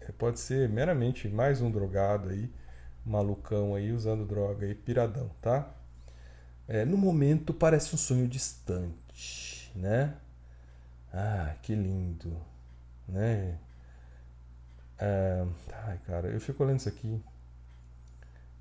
[0.00, 2.50] é, pode ser meramente mais um drogado aí,
[3.04, 5.70] malucão aí, usando droga aí, piradão, tá?
[6.66, 10.14] É, no momento parece um sonho distante, né?
[11.12, 12.36] Ah, que lindo
[13.08, 13.58] né?
[14.98, 15.46] É,
[15.86, 17.22] ai, cara, eu fico olhando isso aqui.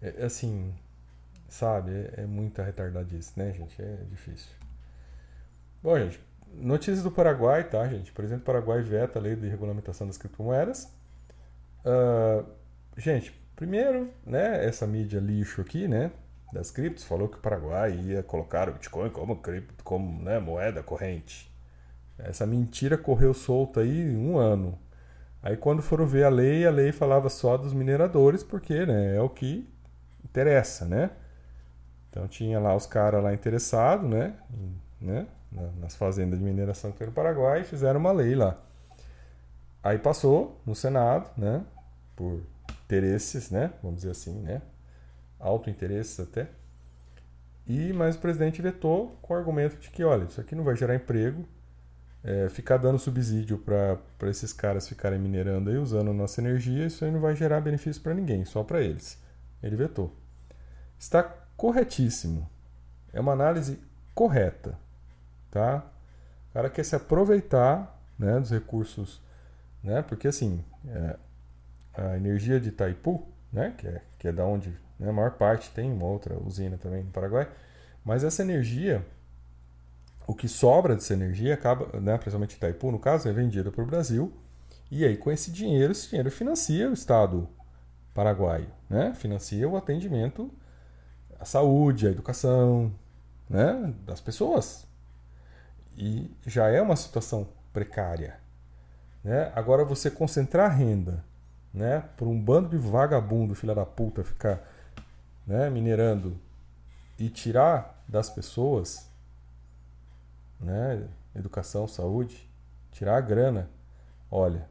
[0.01, 0.73] É, é assim,
[1.49, 1.91] sabe?
[1.91, 3.81] É, é muita retardadice, né, gente?
[3.81, 4.49] É difícil.
[5.81, 6.19] Bom, gente,
[6.53, 8.11] notícias do Paraguai, tá, gente?
[8.11, 10.91] Por exemplo, o Paraguai veta a lei de regulamentação das criptomoedas.
[11.85, 12.45] Uh,
[12.97, 16.11] gente, primeiro, né, essa mídia lixo aqui, né,
[16.51, 20.81] das criptos, falou que o Paraguai ia colocar o Bitcoin como, cripto, como né, moeda
[20.81, 21.51] corrente.
[22.17, 24.77] Essa mentira correu solta aí um ano.
[25.41, 29.21] Aí quando foram ver a lei, a lei falava só dos mineradores, porque né, é
[29.21, 29.69] o que
[30.23, 31.11] interessa, né?
[32.09, 34.33] Então tinha lá os caras lá interessados, né?
[34.99, 35.27] né?
[35.51, 38.57] Nas fazendas de mineração que tem no Paraguai, e fizeram uma lei lá.
[39.81, 41.63] Aí passou no Senado, né?
[42.15, 42.41] Por
[42.85, 43.71] interesses, né?
[43.81, 44.61] Vamos dizer assim, né?
[45.39, 46.47] Alto interesses até.
[47.65, 50.75] E mas o presidente vetou com o argumento de que, olha, isso aqui não vai
[50.75, 51.45] gerar emprego,
[52.23, 57.11] é, ficar dando subsídio para esses caras ficarem minerando e usando nossa energia, isso aí
[57.11, 59.17] não vai gerar benefício para ninguém, só para eles.
[59.61, 60.13] Ele vetou.
[60.97, 61.23] Está
[61.55, 62.49] corretíssimo.
[63.13, 63.79] É uma análise
[64.13, 64.77] correta.
[65.49, 65.85] Tá?
[66.49, 69.21] O cara quer se aproveitar né, dos recursos,
[69.83, 71.15] né, porque assim, é,
[71.93, 75.69] a energia de Itaipu, né, que, é, que é da onde né, a maior parte
[75.71, 77.47] tem uma outra usina também no Paraguai,
[78.03, 79.05] mas essa energia
[80.27, 83.87] o que sobra dessa energia acaba, né, principalmente Itaipu, no caso, é vendido para o
[83.87, 84.33] Brasil.
[84.91, 87.47] E aí, com esse dinheiro, esse dinheiro financia o Estado
[88.13, 89.13] paraguaio, né?
[89.13, 90.51] financia o atendimento
[91.39, 92.91] à saúde, à educação
[93.47, 93.93] né?
[94.05, 94.86] das pessoas.
[95.97, 98.39] E já é uma situação precária.
[99.23, 99.51] Né?
[99.55, 101.25] Agora, você concentrar renda
[101.73, 104.61] né, por um bando de vagabundo, filha da puta, ficar
[105.45, 106.39] né, minerando
[107.17, 109.07] e tirar das pessoas
[110.59, 111.07] né?
[111.35, 112.49] Educação, saúde,
[112.91, 113.69] tirar a grana.
[114.29, 114.67] Olha,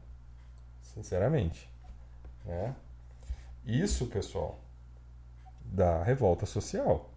[0.81, 1.69] sinceramente,
[2.45, 2.75] né?
[3.65, 4.59] Isso, pessoal,
[5.63, 7.09] dá revolta social.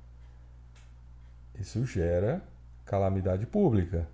[1.59, 2.43] Isso gera
[2.91, 4.09] calamidade pública.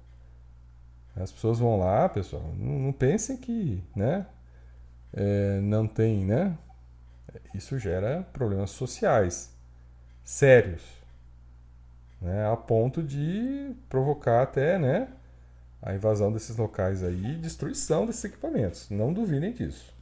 [1.17, 4.27] As pessoas vão lá, pessoal, não, não pensem que, né?
[5.15, 6.59] É, não tem, né?
[7.55, 9.51] Isso gera problemas sociais
[10.23, 10.83] sérios
[12.21, 15.09] né, a ponto de provocar até né,
[15.81, 18.91] a invasão desses locais aí e destruição desses equipamentos.
[18.91, 19.95] Não duvidem disso.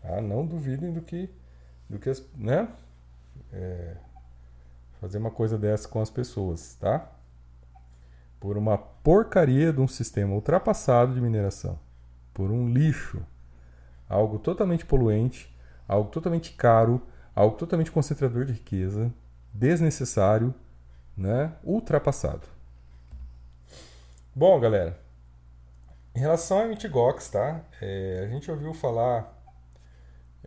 [0.00, 0.20] Tá?
[0.22, 1.28] Não duvidem do que,
[1.88, 2.68] do que né,
[3.52, 3.96] é,
[5.00, 7.10] fazer uma coisa dessa com as pessoas, tá?
[8.40, 11.78] Por uma porcaria de um sistema ultrapassado de mineração,
[12.34, 13.22] por um lixo,
[14.08, 15.54] algo totalmente poluente,
[15.86, 17.00] algo totalmente caro,
[17.36, 19.12] algo totalmente concentrador de riqueza,
[19.52, 20.54] desnecessário
[21.16, 22.48] né, ultrapassado.
[24.34, 24.98] Bom, galera,
[26.14, 27.60] em relação a Mitigox, tá?
[27.80, 29.36] É, a gente ouviu falar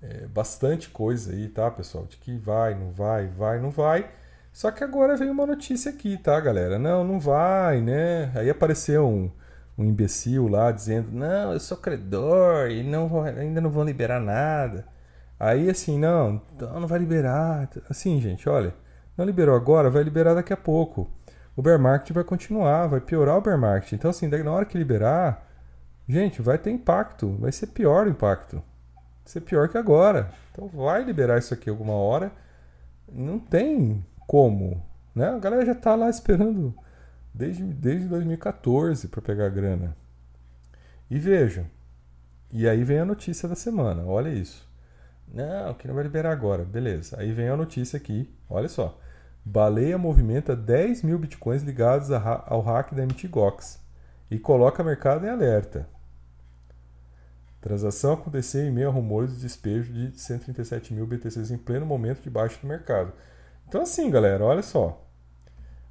[0.01, 2.05] é, bastante coisa aí, tá, pessoal?
[2.05, 4.11] De que vai, não vai, vai, não vai.
[4.53, 6.77] Só que agora veio uma notícia aqui, tá, galera?
[6.77, 8.31] Não, não vai, né?
[8.35, 9.31] Aí apareceu um,
[9.77, 14.19] um imbecil lá dizendo: Não, eu sou credor e não vou, ainda não vão liberar
[14.21, 14.85] nada.
[15.39, 17.67] Aí assim, não, então não vai liberar.
[17.89, 18.73] Assim, gente, olha.
[19.17, 21.09] Não liberou agora, vai liberar daqui a pouco.
[21.55, 23.93] O bear market vai continuar, vai piorar o bear market.
[23.93, 25.47] Então, assim, na hora que liberar,
[26.07, 27.35] gente, vai ter impacto.
[27.39, 28.55] Vai ser pior o impacto.
[28.55, 30.31] Vai ser pior que agora.
[30.51, 32.31] Então, vai liberar isso aqui alguma hora.
[33.11, 34.83] Não tem como.
[35.13, 35.29] Né?
[35.29, 36.75] A galera já está lá esperando
[37.33, 39.95] desde, desde 2014 para pegar a grana.
[41.09, 41.65] E vejam.
[42.51, 44.03] E aí vem a notícia da semana.
[44.05, 44.67] Olha isso.
[45.33, 46.63] Não, que não vai liberar agora.
[46.63, 47.19] Beleza.
[47.19, 48.29] Aí vem a notícia aqui.
[48.49, 48.99] Olha só.
[49.45, 53.79] Baleia movimenta 10 mil bitcoins ligados ao hack da MTGOX
[54.31, 55.87] e coloca o mercado em alerta.
[57.59, 62.21] transação aconteceu em meio a rumores de despejo de 137 mil BTCs em pleno momento
[62.21, 63.11] de baixo do mercado.
[63.67, 65.05] Então assim, galera, olha só.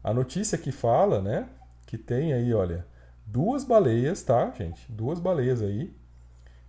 [0.02, 1.48] A notícia que fala, né,
[1.86, 2.86] que tem aí, olha,
[3.26, 4.90] duas baleias, tá, gente?
[4.90, 5.94] Duas baleias aí,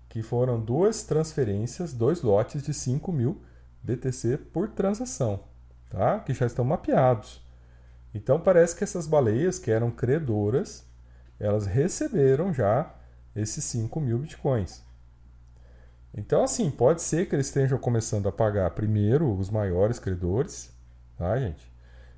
[0.09, 3.41] que foram duas transferências, dois lotes de 5 mil
[3.83, 5.53] BTC por transação
[5.93, 6.19] tá?
[6.19, 7.41] que já estão mapeados.
[8.13, 10.85] Então parece que essas baleias que eram credoras,
[11.39, 12.93] elas receberam já
[13.35, 14.83] esses 5 mil bitcoins.
[16.15, 20.71] Então, assim, pode ser que eles estejam começando a pagar primeiro os maiores credores,
[21.23, 21.71] tá, gente?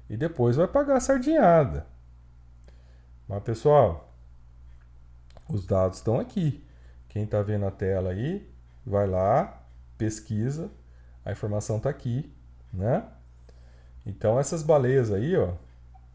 [0.10, 1.86] E depois vai pagar a sardinhada.
[3.28, 4.12] Mas, pessoal,
[5.48, 6.64] os dados estão aqui.
[7.08, 8.52] Quem está vendo a tela aí,
[8.86, 9.64] vai lá,
[9.98, 10.70] pesquisa,
[11.24, 12.34] a informação está aqui,
[12.74, 13.06] né?
[14.06, 15.54] Então, essas baleias aí, ó,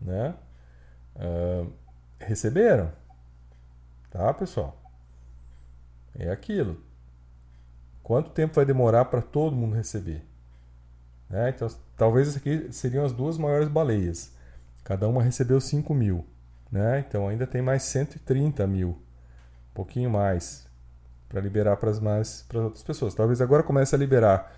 [0.01, 0.35] né?
[1.17, 1.73] Uh,
[2.19, 2.93] receberam,
[4.11, 4.81] tá, pessoal?
[6.15, 6.83] É aquilo.
[8.03, 10.25] Quanto tempo vai demorar para todo mundo receber?
[11.29, 11.51] Né?
[11.51, 11.69] Então,
[12.01, 14.33] talvez essas aqui seriam as duas maiores baleias.
[14.83, 16.25] Cada uma recebeu 5 mil.
[16.73, 17.05] Né?
[17.07, 18.89] Então ainda tem mais 130 mil.
[18.89, 20.67] Um pouquinho mais.
[21.29, 23.15] Para liberar para as mais para outras pessoas.
[23.15, 24.51] Talvez agora comece a liberar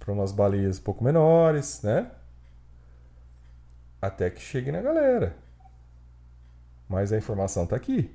[0.00, 2.10] para umas baleias um pouco menores, né?
[4.02, 5.36] Até que chegue na galera.
[6.88, 8.10] Mas a informação está aqui.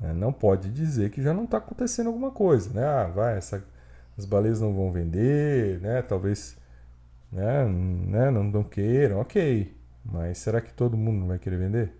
[0.00, 0.12] Né?
[0.14, 2.84] Não pode dizer que já não está acontecendo alguma coisa, né?
[2.84, 3.64] Ah, vai, essa,
[4.16, 6.02] as baleias não vão vender, né?
[6.02, 6.58] Talvez
[7.30, 9.76] né, né, não, não queiram, ok.
[10.04, 11.92] Mas será que todo mundo vai querer vender?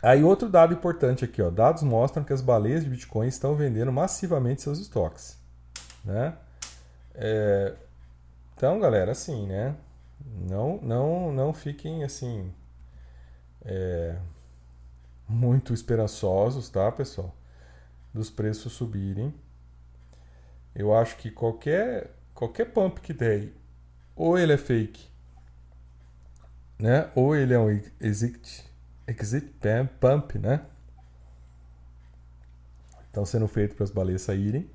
[0.00, 3.92] Aí outro dado importante aqui, ó, dados mostram que as baleias de Bitcoin estão vendendo
[3.92, 5.36] massivamente seus estoques,
[6.04, 6.36] né?
[7.14, 7.74] É,
[8.56, 9.74] então, galera, assim, né?
[10.48, 12.52] Não, não, não fiquem assim
[13.64, 14.16] é,
[15.28, 17.34] muito esperançosos, tá, pessoal?
[18.14, 19.34] Dos preços subirem.
[20.74, 23.52] Eu acho que qualquer qualquer pump que der,
[24.14, 25.08] ou ele é fake,
[26.78, 27.10] né?
[27.16, 27.68] Ou ele é um
[28.00, 28.64] exit,
[29.08, 29.52] exit
[29.98, 30.64] pump, né?
[33.06, 34.70] Estão sendo feito para as baleias saírem.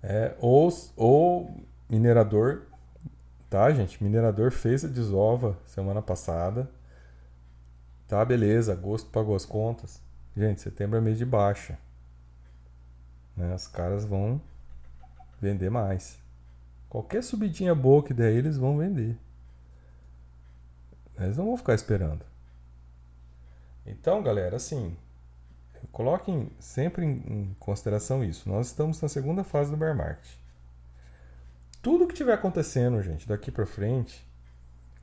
[0.00, 2.62] É, ou, ou minerador,
[3.50, 4.00] tá, gente?
[4.04, 6.70] Minerador fez a desova semana passada.
[8.06, 10.00] Tá, beleza, agosto pagou as contas.
[10.36, 11.76] Gente, setembro é mês de baixa.
[13.36, 13.52] Né?
[13.52, 14.40] Os caras vão
[15.42, 16.18] vender mais.
[16.88, 19.18] Qualquer subidinha boa que der, eles vão vender.
[21.18, 22.24] Eles não vão ficar esperando.
[23.84, 24.96] Então, galera, assim,
[25.90, 28.48] coloquem sempre em consideração isso.
[28.48, 30.30] Nós estamos na segunda fase do bear market.
[31.82, 34.24] Tudo que tiver acontecendo, gente, daqui para frente,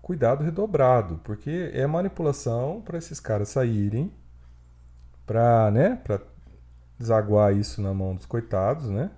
[0.02, 4.14] cuidado redobrado, porque é manipulação para esses caras saírem,
[5.26, 6.22] para, né, para
[6.98, 9.12] desaguar isso na mão dos coitados, né,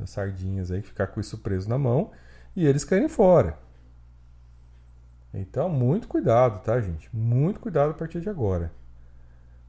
[0.00, 2.10] das sardinhas aí, ficar com isso preso na mão
[2.56, 3.58] e eles caírem fora.
[5.32, 7.08] Então, muito cuidado, tá, gente?
[7.14, 8.72] Muito cuidado a partir de agora.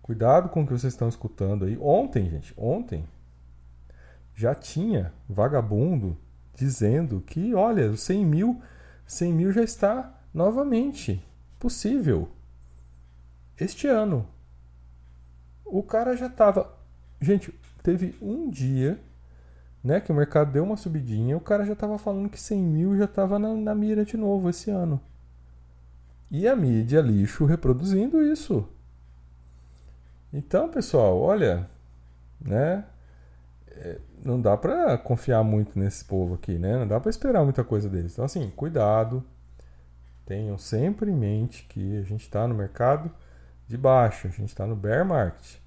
[0.01, 1.77] Cuidado com o que vocês estão escutando aí.
[1.77, 3.07] Ontem, gente, ontem
[4.33, 6.17] já tinha vagabundo
[6.55, 8.61] dizendo que, olha, 100 mil,
[9.05, 11.23] 100 mil já está novamente
[11.59, 12.29] possível
[13.57, 14.27] este ano.
[15.63, 16.75] O cara já estava.
[17.21, 18.99] Gente, teve um dia
[19.83, 22.97] né, que o mercado deu uma subidinha, o cara já estava falando que 100 mil
[22.97, 25.01] já estava na, na mira de novo esse ano.
[26.29, 28.67] E a mídia lixo reproduzindo isso.
[30.31, 31.69] Então, pessoal, olha,
[32.39, 32.85] né?
[33.67, 36.77] É, não dá para confiar muito nesse povo aqui, né?
[36.77, 38.13] Não dá para esperar muita coisa deles.
[38.13, 39.23] Então, assim, cuidado.
[40.25, 43.11] Tenham sempre em mente que a gente está no mercado
[43.67, 45.57] de baixo, a gente está no bear market.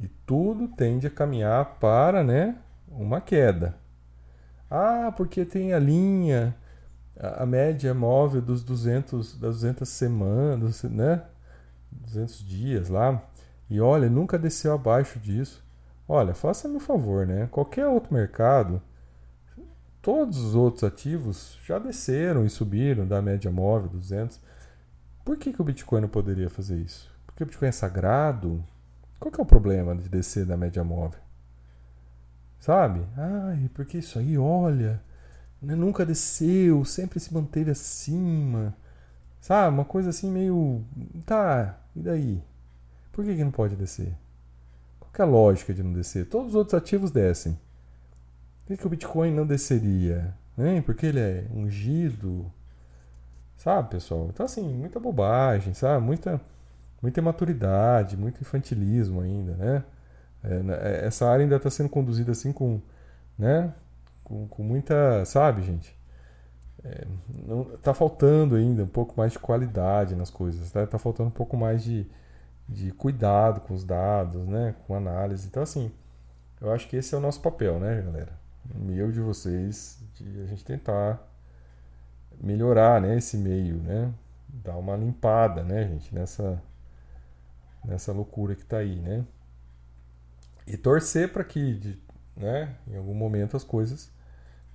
[0.00, 2.56] E tudo tende a caminhar para, né,
[2.96, 3.76] uma queda.
[4.70, 6.56] Ah, porque tem a linha,
[7.16, 11.22] a, média móvel dos 200, das 200 semanas, né?
[11.92, 13.22] 200 dias lá.
[13.68, 15.64] E olha, nunca desceu abaixo disso.
[16.08, 17.48] Olha, faça-me um favor, né?
[17.50, 18.82] Qualquer outro mercado,
[20.02, 24.40] todos os outros ativos já desceram e subiram da média móvel 200.
[25.24, 27.10] Por que, que o Bitcoin não poderia fazer isso?
[27.26, 28.62] Porque o Bitcoin é sagrado?
[29.18, 31.23] Qual que é o problema de descer da média móvel?
[32.64, 33.06] Sabe?
[33.14, 34.98] Ai, porque isso aí, olha,
[35.60, 38.74] né, nunca desceu, sempre se manteve acima.
[39.38, 39.74] Sabe?
[39.74, 40.82] Uma coisa assim meio.
[41.26, 42.42] Tá, e daí?
[43.12, 44.16] Por que, que não pode descer?
[44.98, 46.24] Qual é a lógica de não descer?
[46.24, 47.52] Todos os outros ativos descem.
[48.64, 50.34] Por que, que o Bitcoin não desceria?
[50.56, 50.80] Hein?
[50.80, 52.50] Porque ele é ungido.
[53.58, 54.28] Sabe, pessoal?
[54.32, 56.02] Então, assim, muita bobagem, sabe?
[56.02, 56.40] Muita,
[57.02, 59.84] muita imaturidade, muito infantilismo ainda, né?
[60.44, 62.80] É, né, é, essa área ainda está sendo conduzida assim com,
[63.38, 63.72] né,
[64.22, 65.96] com, com muita, sabe, gente?
[66.84, 67.06] É,
[67.46, 70.86] não, tá faltando ainda um pouco mais de qualidade nas coisas, tá?
[70.86, 72.06] Tá faltando um pouco mais de,
[72.68, 74.74] de cuidado com os dados, né?
[74.86, 75.46] Com análise.
[75.46, 75.90] Então, assim,
[76.60, 78.32] eu acho que esse é o nosso papel, né, galera?
[78.74, 81.22] Meu de vocês, de a gente tentar
[82.40, 84.12] melhorar, né, esse meio, né?
[84.48, 86.60] Dar uma limpada, né, gente, nessa
[87.84, 89.24] nessa loucura que está aí, né?
[90.66, 91.98] E torcer para que,
[92.36, 94.10] né, em algum momento as coisas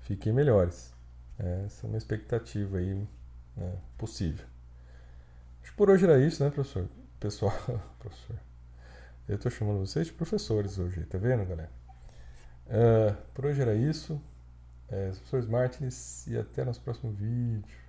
[0.01, 0.93] fiquem melhores.
[1.37, 3.07] É, essa é uma expectativa aí
[3.55, 4.45] né, possível.
[5.61, 6.87] Acho que por hoje era isso, né, professor?
[7.19, 7.53] Pessoal,
[7.99, 8.35] professor.
[9.27, 11.71] Eu estou chamando vocês de professores hoje, tá vendo, galera?
[12.65, 14.21] Uh, por hoje era isso.
[14.87, 17.88] É, professores Martins e até nosso próximo vídeo.